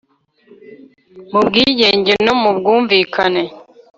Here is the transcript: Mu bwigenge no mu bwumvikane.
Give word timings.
Mu 1.31 1.39
bwigenge 1.47 2.13
no 2.25 2.33
mu 2.41 2.49
bwumvikane. 2.57 3.43